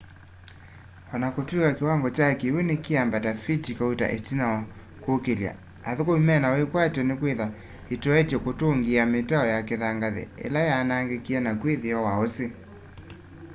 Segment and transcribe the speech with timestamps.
[1.15, 4.59] onakutwika kiwango kya kiwu nikiambata fiti kauta itina wa
[5.03, 5.51] kukilya
[5.89, 7.47] athukumi mena wikwatyo nikwithwa
[7.93, 12.45] itoetye kutungiia mitau ya kithangathi ila yaanangikie naku itheo wa usi